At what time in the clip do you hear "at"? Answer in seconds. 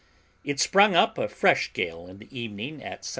2.83-3.01